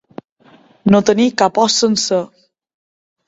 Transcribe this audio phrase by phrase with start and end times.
[0.93, 2.21] No tenir cap os sencer.